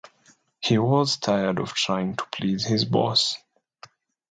He 0.61 0.79
was 0.79 1.17
tired 1.17 1.59
of 1.59 1.75
trying 1.75 2.15
to 2.15 2.25
please 2.31 2.65
his 2.65 2.85
boss. 2.85 3.37